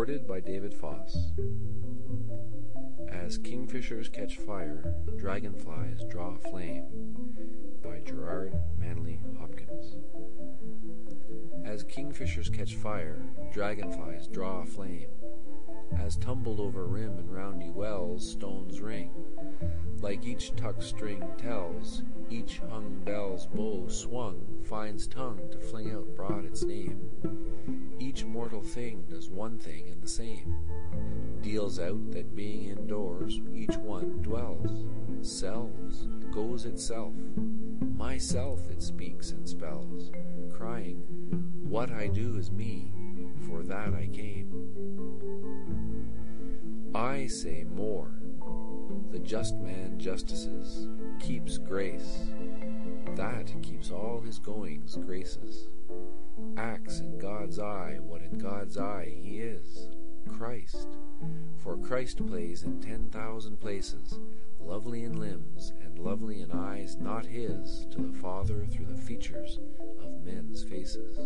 [0.00, 1.14] by David Foss.
[3.12, 6.86] As Kingfishers Catch Fire, Dragonflies Draw Flame
[7.82, 9.98] by Gerard Manley Hopkins.
[11.66, 13.22] As kingfishers catch fire,
[13.52, 15.10] dragonflies draw flame.
[15.98, 19.12] As tumbled over rim and roundy wells stones ring,
[20.00, 26.16] like each tuck string tells, each hung bell's bow swung finds tongue to fling out
[26.16, 27.00] broad its name.
[28.10, 30.56] Each mortal thing does one thing and the same,
[31.42, 34.84] deals out that being indoors each one dwells,
[35.22, 37.14] selves, goes itself,
[37.96, 40.10] myself it speaks and spells,
[40.52, 41.04] crying,
[41.62, 42.92] What I do is me,
[43.46, 44.50] for that I came.
[46.92, 48.10] I say more,
[49.12, 50.88] the just man justices,
[51.20, 52.32] keeps grace,
[53.14, 55.68] that keeps all his goings graces,
[57.50, 59.88] God's eye what in God's eye he is,
[60.38, 60.86] Christ,
[61.64, 64.20] for Christ plays in ten thousand places,
[64.60, 69.58] lovely in limbs and lovely in eyes not his, to the Father through the features
[70.00, 71.18] of men's faces.